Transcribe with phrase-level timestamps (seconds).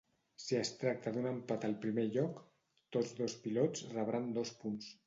[0.43, 2.43] Si es tracta d'un empat al primer lloc,
[2.99, 4.95] tots dos pilots rebran dos punts.